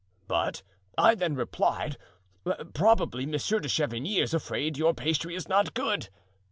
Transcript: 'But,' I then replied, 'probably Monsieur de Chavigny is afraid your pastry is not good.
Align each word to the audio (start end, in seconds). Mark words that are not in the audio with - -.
'But,' 0.27 0.63
I 0.97 1.13
then 1.13 1.35
replied, 1.35 1.95
'probably 2.73 3.27
Monsieur 3.27 3.59
de 3.59 3.67
Chavigny 3.69 4.17
is 4.17 4.33
afraid 4.33 4.75
your 4.75 4.95
pastry 4.95 5.35
is 5.35 5.47
not 5.47 5.75
good. 5.75 6.09